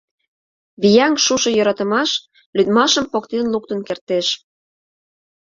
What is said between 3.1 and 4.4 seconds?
поктен луктын кертеш.